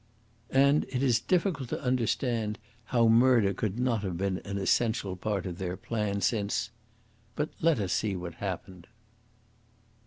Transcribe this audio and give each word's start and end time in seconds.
And 0.49 0.85
it 0.89 1.03
is 1.03 1.19
difficult 1.19 1.69
to 1.69 1.79
understand 1.83 2.57
how 2.85 3.07
murder 3.07 3.53
could 3.53 3.77
not 3.77 4.01
have 4.01 4.17
been 4.17 4.39
an 4.45 4.57
essential 4.57 5.15
part 5.15 5.45
of 5.45 5.59
their 5.59 5.77
plan, 5.77 6.21
since 6.21 6.71
But 7.35 7.49
let 7.61 7.79
us 7.79 7.93
see 7.93 8.15
what 8.15 8.33
happened. 8.41 8.87